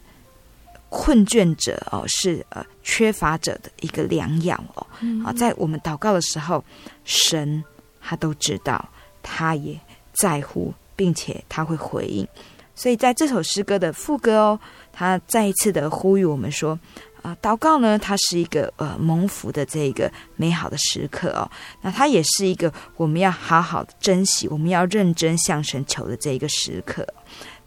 [0.88, 4.86] 困倦者哦，是呃缺乏者的一个良药哦。
[5.22, 6.64] 啊，在我们祷告的时候，
[7.04, 7.62] 神
[8.00, 8.88] 他都知道，
[9.22, 9.78] 他也
[10.14, 12.26] 在乎，并且他会回应。
[12.74, 14.60] 所以在这首诗歌的副歌哦，
[14.94, 16.78] 他再一次的呼吁我们说。
[17.22, 21.50] 啊，祷告呢，它是一个呃蒙福的这一个美好的时刻哦。
[21.82, 27.06] 那它也是一个我们要好好的珍惜，我们要认真向神求的这一个时刻。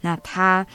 [0.02, 0.66] 那它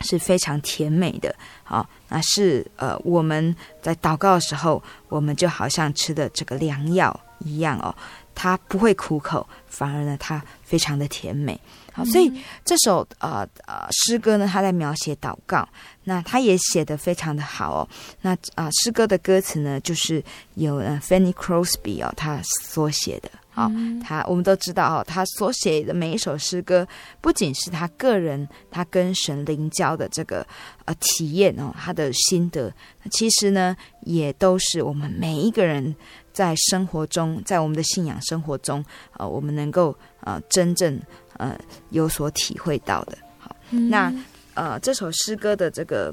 [0.00, 1.34] 是非常甜美的，
[1.64, 7.94] 好、哦，那是呃我们在祷告的时候，我们就好像吃的这个良药一样哦。
[8.34, 11.60] 它不会苦口，反而呢，它非常的甜美。
[11.98, 12.32] 好，所以
[12.64, 15.68] 这首呃呃诗歌呢，他在描写祷告，
[16.04, 17.88] 那他也写的非常的好哦。
[18.22, 20.22] 那啊、呃，诗歌的歌词呢，就是
[20.54, 23.28] 由呃 Fanny Crosby 哦，他所写的。
[23.50, 26.86] 好、哦，他我们都知道哦，他所写的每一首诗歌，
[27.20, 30.46] 不仅是他个人他跟神灵交的这个
[30.84, 32.72] 呃体验哦，他的心得，
[33.10, 35.96] 其实呢，也都是我们每一个人
[36.38, 38.84] 在生活中，在我们的信仰生活中，
[39.18, 41.00] 呃，我们能够呃真正。
[41.38, 41.56] 呃，
[41.90, 44.12] 有所体会到的，好，嗯、那
[44.54, 46.12] 呃，这首诗歌的这个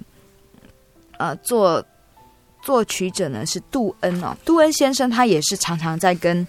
[1.18, 1.84] 呃作
[2.62, 6.48] 作曲者呢是杜恩哦，杜恩先生他也是常常在跟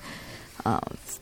[0.62, 0.78] 呃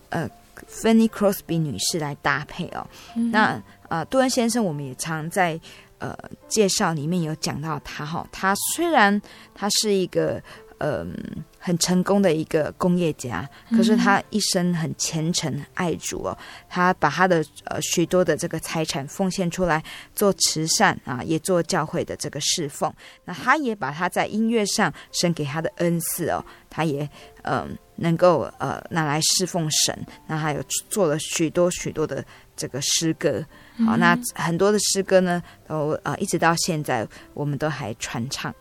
[0.09, 0.29] 呃
[0.69, 2.85] Fanny Crosby 女士来搭配哦。
[3.15, 5.61] 嗯、那呃，杜恩先生我们也常在
[5.99, 6.13] 呃
[6.49, 9.23] 介绍里面有讲到他哈、哦，他虽然
[9.55, 10.43] 他是一个
[10.79, 11.15] 嗯，
[11.59, 16.37] 很成功的一个工业家，可是他一生很虔诚爱主哦，
[16.69, 19.83] 他把他的呃许多的这个财产奉献出来
[20.15, 22.93] 做慈善啊，也做教会的这个侍奉。
[23.25, 27.09] 那他也把他在音乐上神给他的恩赐哦，他也
[27.43, 30.07] 嗯能够呃拿来侍奉神。
[30.27, 32.23] 那还有做了许多许多的
[32.57, 33.43] 这个诗歌，
[33.87, 38.53] 好，那很多的诗歌呢都呃一直到现在我们都还传唱。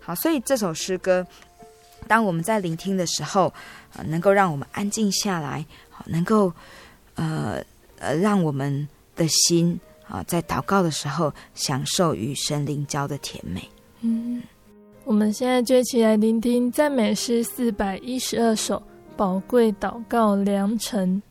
[0.00, 1.24] 好，所以这首诗歌。
[2.06, 3.52] 当我们在聆听的时候，
[4.06, 5.64] 能够让我们安静下来，
[6.06, 6.52] 能够
[7.14, 7.62] 呃
[7.98, 9.78] 呃，让我们的心
[10.08, 13.68] 啊，在祷告的时候享受与神灵交的甜美。
[14.00, 14.42] 嗯，
[15.04, 18.76] 我们现在就一起来聆听赞美诗四百一十二首
[19.16, 21.22] 《宝贵祷告良辰》。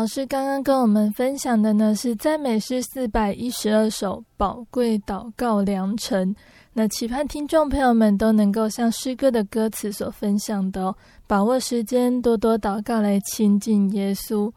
[0.00, 6.34] 老师刚刚跟我们分享的呢，是赞美诗四百一十二首宝贵祷告良辰。
[6.72, 10.96] 那期盼听众朋友们都能够像诗歌的歌词所分享的哦，
[11.26, 14.50] 把握时间多多祷告来亲近耶稣。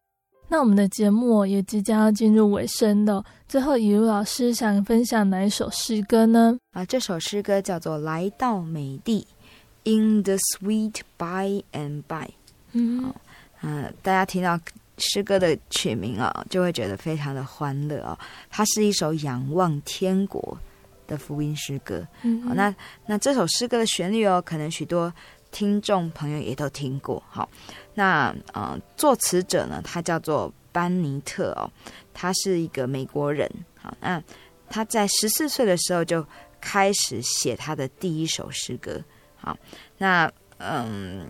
[0.47, 6.57] 那我们的节目也即将要进入尾声了，最后以如老师想分享哪一首诗歌呢？
[6.71, 9.27] 啊，这首诗歌叫做《来到美地》
[9.91, 12.29] ，In the sweet by and by。
[12.71, 13.15] 嗯，好，
[13.63, 14.57] 嗯、呃，大家听到。
[14.97, 18.17] 诗歌的曲名啊、哦，就会觉得非常的欢乐哦。
[18.49, 20.57] 它是一首仰望天国
[21.07, 22.05] 的福音诗歌。
[22.21, 22.73] 嗯，好，那
[23.07, 25.11] 那这首诗歌的旋律哦，可能许多
[25.51, 27.21] 听众朋友也都听过。
[27.27, 27.49] 好，
[27.95, 31.69] 那呃，作词者呢，他叫做班尼特哦，
[32.13, 33.49] 他是一个美国人。
[33.81, 34.21] 好，那
[34.69, 36.25] 他在十四岁的时候就
[36.61, 39.01] 开始写他的第一首诗歌。
[39.35, 39.57] 好，
[39.97, 41.27] 那嗯。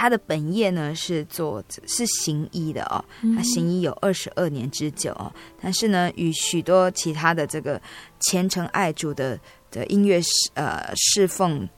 [0.00, 3.04] 他的本业呢是做是行医的哦，
[3.36, 5.30] 他行医有二十二年之久哦，
[5.60, 7.78] 但是呢，与许多其他的这个
[8.20, 9.38] 虔诚爱主的
[9.70, 10.18] 的音乐
[10.54, 11.68] 呃侍奉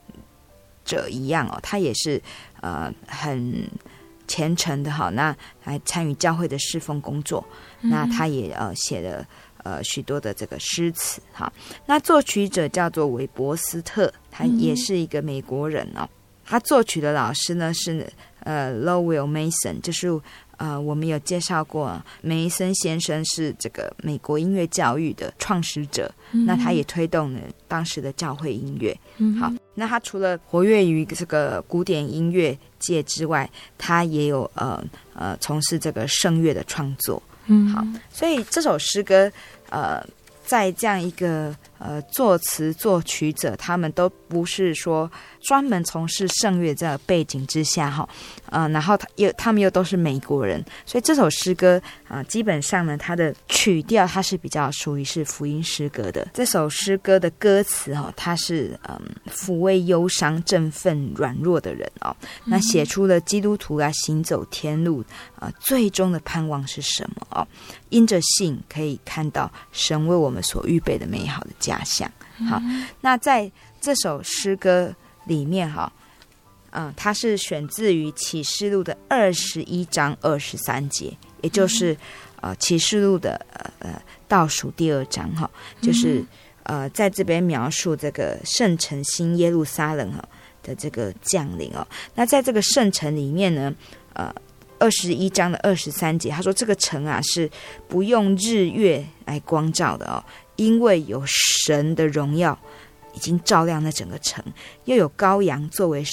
[0.85, 2.21] 者一样哦，他也是
[2.61, 3.69] 呃很
[4.25, 7.45] 虔诚的哈，那来参与教会的侍奉工作，
[7.81, 9.27] 那他也呃写了
[9.63, 11.51] 呃许多的这个诗词哈，
[11.85, 16.07] 那作曲者叫做韦伯斯特，他也是一个美国人哦。
[16.45, 18.05] 他作曲的老师呢是
[18.39, 20.07] 呃 Lowell Mason，就是
[20.57, 28.97] 呃我们有介绍过，梅森先生是这个美国音乐教育的创始者，嗯、那他也推动了当时的教会音乐。
[29.17, 34.83] 嗯、好，那他除了活跃于这个古典音乐界之外，他也有呃
[35.13, 37.21] 呃从事这个声乐的创作。
[37.47, 39.31] 嗯，好，所以这首诗歌
[39.69, 40.05] 呃
[40.45, 45.11] 在这样一个呃作词作曲者，他们都不是说。
[45.45, 48.07] 专门从事圣乐这个背景之下，哈，
[48.45, 56.25] 呃，然后他又他们又都是美国人，所以这首诗歌啊、呃，基本上呢，它的曲调它是比较属于是福音诗歌的。
[56.33, 58.97] 这首诗歌的歌词哈，它是嗯
[59.29, 62.15] 抚慰忧伤、振奋软弱的人哦，
[62.45, 65.03] 那写出了基督徒啊行走天路
[65.35, 67.45] 啊、呃，最终的盼望是什么哦？
[67.89, 72.11] 因着信可以看到神为我们所预备的美好的家乡。
[72.49, 72.61] 好，
[72.99, 73.49] 那在
[73.79, 74.93] 这首诗歌。
[75.25, 75.89] 里面哈，
[76.71, 81.95] 嗯，它是选自于启示录的二十一章二十三节，也就是
[82.41, 85.49] 呃启示录的呃呃倒数第二章哈，
[85.79, 86.21] 就是
[86.63, 90.21] 呃在这边描述这个圣城新耶路撒冷哈
[90.61, 91.87] 的这个降临哦。
[92.15, 93.73] 那在这个圣城里面呢，
[94.11, 94.35] 呃
[94.77, 97.49] 二十一章的二十三节，他说这个城啊是
[97.87, 100.21] 不用日月来光照的哦，
[100.55, 102.57] 因为有神的荣耀。
[103.15, 104.43] 已经照亮了整个城，
[104.85, 106.03] 又有羔羊作为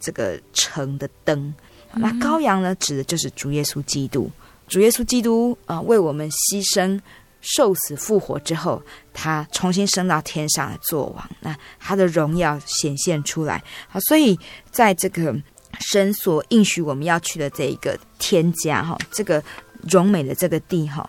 [0.00, 1.54] 这个城的灯。
[1.92, 4.30] 那羔羊呢，指的就是主耶稣基督。
[4.66, 6.98] 主耶稣基督啊、呃，为我们牺牲、
[7.42, 8.82] 受死、复活之后，
[9.12, 11.30] 他重新升到天上来做王。
[11.40, 13.62] 那他的荣耀显现出来。
[13.86, 14.38] 好，所以
[14.70, 15.36] 在这个
[15.78, 19.44] 神所应许我们要去的这一个天家哈，这个
[19.82, 21.06] 荣美的这个地哈，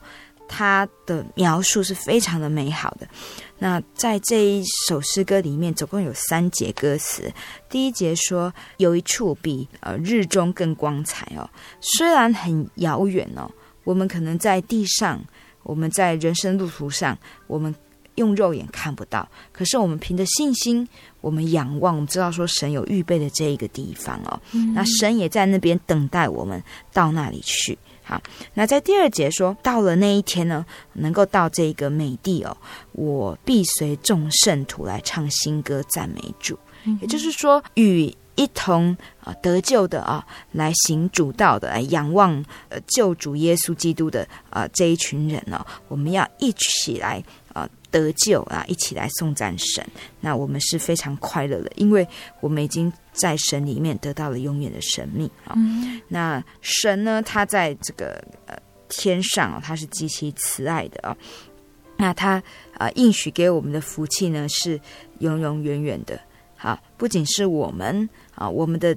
[0.48, 3.08] 它的描述是非常的美好的。
[3.60, 7.32] 那在这一首诗歌里面，总共有三节歌词。
[7.70, 11.50] 第一节说，有一处比呃日中更光彩哦，
[11.82, 13.50] 虽然很遥远哦，
[13.84, 15.20] 我们可能在地上，
[15.64, 17.18] 我们在人生路途上，
[17.48, 17.74] 我们
[18.16, 20.88] 用肉眼看不到，可是我们凭着信心，
[21.22, 27.78] 我们仰望，我们知道说神有预备的这一个地方哦，嗯、那神也在那边等待我们到那里去。
[28.08, 28.22] 好，
[28.54, 32.56] 那在第二节说，到了那一天呢，能够到这个美地哦，
[32.94, 36.58] 我必随众圣徒来唱新歌赞美主。
[36.86, 47.70] 嗯、也就是说，与一同啊得救的啊，来行主道的，来仰望呃救主耶稣基督的啊这一群人呢、哦，我们要一起来啊。
[47.90, 48.66] 得救啊！
[48.68, 49.84] 一起来颂赞神，
[50.20, 52.06] 那我们是非常快乐的，因为
[52.42, 55.54] 我们已经在神里面得到了永远的生命啊。
[55.58, 58.56] 嗯、那神呢，他在这个呃
[58.88, 61.18] 天上，他是极其慈爱的啊。
[61.98, 62.36] 那他
[62.74, 64.80] 啊、呃、应许给我们的福气呢，是
[65.20, 66.20] 永永远远的。
[66.56, 68.96] 好，不仅是我们啊，我们的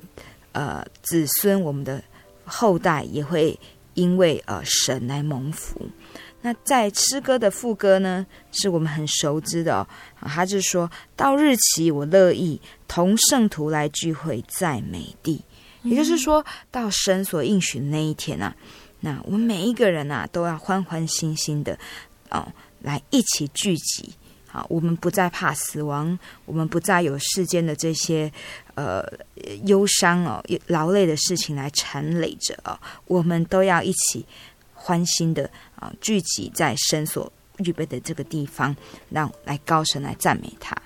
[0.52, 2.02] 呃子孙，我们的
[2.44, 3.58] 后代也会
[3.94, 5.80] 因为呃神来蒙福。
[6.42, 9.86] 那在诗歌的副歌呢，是我们很熟知的哦。
[10.22, 15.44] 他就是说到日期，我乐意同圣徒来聚会在美地，
[15.82, 18.56] 也就是说到神所应许的那一天啊，
[19.00, 21.78] 那我们每一个人啊，都要欢欢心心的
[22.30, 24.14] 哦，来一起聚集。
[24.46, 28.32] 好，我们不再怕死亡，我们不再有世间的这些
[28.76, 29.04] 呃
[29.66, 34.24] 忧伤哦、劳累的事情来缠累着哦，我们都要一起。
[34.82, 38.74] 欢心的啊，聚集在神所预备的这个地方，
[39.08, 40.76] 让来高声来赞美他。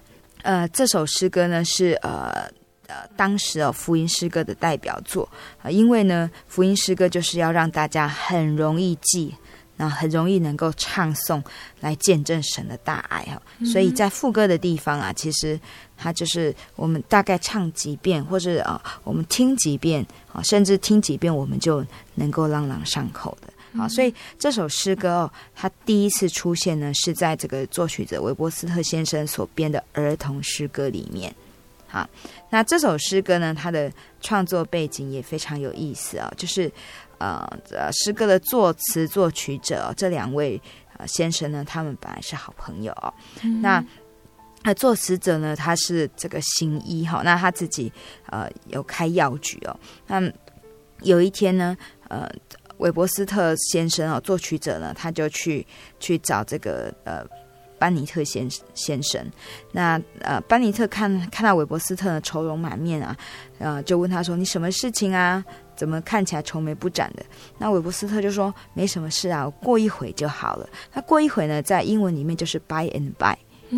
[0.42, 2.50] 呃，这首诗歌呢是呃
[2.86, 5.28] 呃当时哦福音诗歌的代表作
[5.62, 9.34] 啊，因为呢福音诗歌就是要让大家很容易记，
[9.76, 11.42] 那很容易能够唱诵
[11.80, 13.40] 来见证神的大爱哈。
[13.64, 15.58] 所以在副歌的地方啊，其实
[15.96, 21.82] 它就是我们大概唱几遍，或者啊我们听几遍啊，甚至听几遍，我们就
[22.16, 23.50] 能够朗朗上口的。
[23.76, 31.34] 好，所以这首诗歌哦，它第一次出现呢，是在这个作曲者韦伯斯特先生所编的儿童诗歌里面。
[31.88, 32.08] 好，
[32.50, 36.70] 那这首诗歌呢，它的创作背景也非常有意思啊、哦，就是
[37.18, 40.60] 呃呃，诗歌的作词作曲者、哦、这两位
[40.96, 43.12] 呃先生呢，他们本来是好朋友哦。
[43.42, 43.84] 嗯、那
[44.62, 47.92] 呃作词者呢，他是这个行医哈，那他自己
[48.26, 49.78] 呃有开药局哦。
[50.06, 50.20] 那
[51.02, 51.76] 有一天呢，
[52.08, 52.28] 呃，
[52.84, 55.66] 韦伯斯特先生哦，作曲者呢，他就去
[55.98, 57.24] 去找这个呃。
[57.76, 59.20] 班尼特先先生，
[59.72, 63.14] 那呃，班尼特看看到韦伯斯特呢愁容满面啊，
[63.58, 65.44] 呃，就问他说：“你什么事情啊？
[65.76, 67.22] 怎么看起来愁眉不展的？”
[67.58, 73.36] 那韦伯斯特就说：“没什么事啊，过一会就好了。”那过一会呢，在英文里面就是 by and by。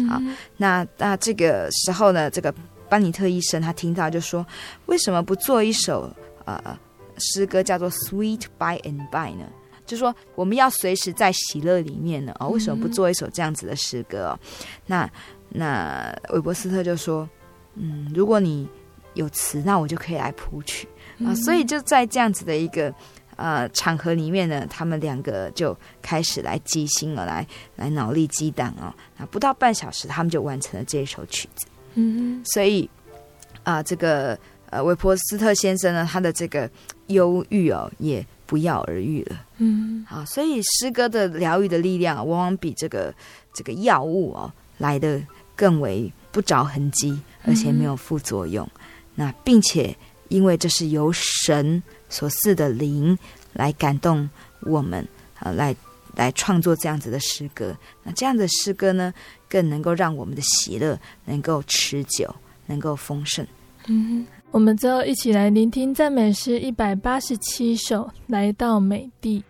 [0.08, 0.22] 好，
[0.58, 2.54] 那那这个时候呢，这个
[2.88, 4.46] 班尼特医生他听到就说
[4.86, 6.08] ：“为什么不做一首
[6.44, 6.78] 呃
[7.18, 9.46] 诗歌叫做 Sweet by and by 呢？”
[9.86, 12.34] 就说，我们要随时在喜乐里面呢。
[12.40, 14.30] 哦，为什么不做一首这样子的诗歌？
[14.30, 14.38] 哦，
[14.86, 15.08] 那
[15.50, 17.28] 那韦伯斯特就说
[17.78, 18.68] ：“嗯，如果你
[19.14, 20.88] 有词，那我就可以来谱曲
[21.24, 22.92] 啊。”所以就在这样子的一个
[23.36, 27.46] 呃场合里面呢，他们两个就开始来即兴了，来
[27.76, 28.92] 来脑力激荡哦。
[29.16, 31.64] 那不到半小时，他们就完成了这一首曲子。
[31.94, 32.90] 嗯，所以
[33.62, 34.36] 啊，呃，这个
[34.70, 36.70] 呃韦伯斯特先生呢，他的这个
[37.08, 38.24] 忧郁哦也。
[38.48, 43.12] 不药而愈了，嗯，好，所以诗歌的疗愈的力量往往比这个
[43.52, 44.48] 这个药物哦
[44.78, 45.20] 来的
[45.56, 48.64] 更为不着痕迹，而且没有副作用。
[48.64, 48.80] 嗯、
[49.16, 49.92] 那并且
[50.28, 53.18] 因为这是由神所赐的灵
[53.52, 55.04] 来感动我们
[55.40, 55.74] 啊，来
[56.14, 57.76] 来创作这样子的诗歌。
[58.04, 59.12] 那这样的诗歌呢，
[59.48, 62.32] 更能够让我们的喜乐能够持久，
[62.66, 63.44] 能够丰盛。
[63.88, 64.24] 嗯。
[64.56, 69.44] 我们最后一起来聆听赞美诗一百八十七首，来到美地。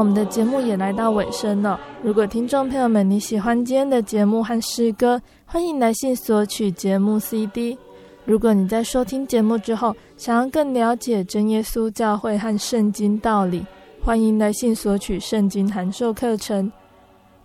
[0.00, 1.78] 我们的节目也来到尾声了。
[2.02, 7.76] 如果听众朋友们你喜欢今天的节目和诗歌，欢迎来信索取节目 CD。
[8.24, 13.62] 如果你在收听节目之后，想要更了解真耶稣教会和圣经道理，
[14.02, 16.72] 欢迎来信索取圣经函授课程。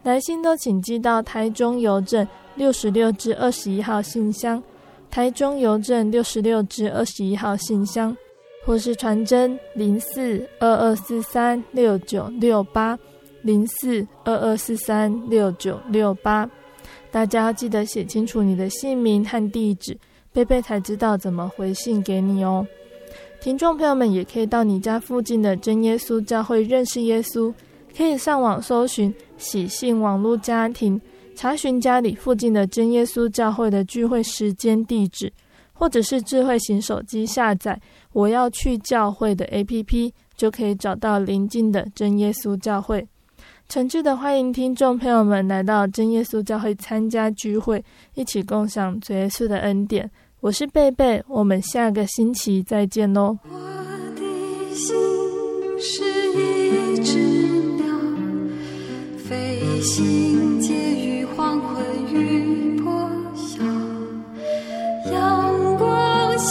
[0.04, 2.26] 来信都请寄到台中邮政
[2.56, 4.64] 六十六至二十一号信箱，
[5.12, 8.16] 台中邮政六十六至二十一号信箱。
[8.66, 12.98] 或是传真零四二二四三六九六八
[13.44, 16.50] 零四二二四三六九六八，
[17.12, 19.96] 大家要记得写清楚你的姓名和地址，
[20.34, 22.66] 贝贝才知道怎么回信给你哦。
[23.40, 27.54] 听众朋友们也可以到你家附近的真耶稣教会认识耶稣，
[27.96, 31.00] 可以上网搜寻喜信网络家庭，
[31.36, 35.32] 查询家里附近的真耶稣教会的聚会时间地址。
[35.78, 37.80] 或者是智慧型手机下载
[38.14, 43.06] “我要去教会”的 APP，就可以找到邻近的真耶稣教会。
[43.68, 50.10] 诚挚的欢迎听众朋友们来到真耶稣教会参加聚会，一起共享主耶稣的恩典。
[50.40, 53.38] 我是贝贝，我们下个星期再见喽。
[53.44, 53.60] 我
[54.16, 54.96] 的心
[55.80, 56.04] 是
[56.34, 57.18] 一只
[57.76, 57.86] 鸟，
[59.18, 60.55] 飞行